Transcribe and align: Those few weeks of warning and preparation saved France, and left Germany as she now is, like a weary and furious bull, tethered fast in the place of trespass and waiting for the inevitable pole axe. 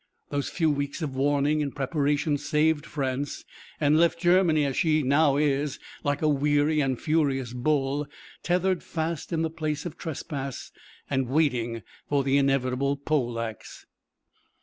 Those 0.31 0.49
few 0.49 0.71
weeks 0.71 1.03
of 1.03 1.15
warning 1.15 1.61
and 1.61 1.75
preparation 1.75 2.39
saved 2.39 2.87
France, 2.87 3.45
and 3.79 3.99
left 3.99 4.17
Germany 4.19 4.65
as 4.65 4.75
she 4.75 5.03
now 5.03 5.37
is, 5.37 5.77
like 6.03 6.23
a 6.23 6.27
weary 6.27 6.79
and 6.81 6.99
furious 6.99 7.53
bull, 7.53 8.07
tethered 8.41 8.81
fast 8.81 9.31
in 9.31 9.43
the 9.43 9.51
place 9.51 9.85
of 9.85 9.99
trespass 9.99 10.71
and 11.07 11.27
waiting 11.29 11.83
for 12.09 12.23
the 12.23 12.39
inevitable 12.39 12.97
pole 12.97 13.39
axe. 13.39 13.85